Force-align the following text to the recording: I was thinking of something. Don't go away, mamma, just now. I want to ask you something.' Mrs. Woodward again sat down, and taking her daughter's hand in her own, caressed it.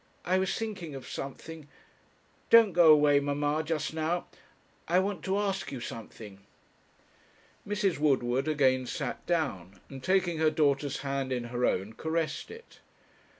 I 0.25 0.39
was 0.39 0.57
thinking 0.57 0.95
of 0.95 1.07
something. 1.07 1.67
Don't 2.49 2.71
go 2.73 2.91
away, 2.91 3.19
mamma, 3.19 3.61
just 3.63 3.93
now. 3.93 4.25
I 4.87 4.97
want 4.97 5.23
to 5.25 5.37
ask 5.37 5.71
you 5.71 5.79
something.' 5.79 6.39
Mrs. 7.67 7.99
Woodward 7.99 8.47
again 8.47 8.87
sat 8.87 9.23
down, 9.27 9.79
and 9.89 10.03
taking 10.03 10.39
her 10.39 10.49
daughter's 10.49 11.01
hand 11.01 11.31
in 11.31 11.43
her 11.53 11.67
own, 11.67 11.93
caressed 11.93 12.49
it. 12.49 12.79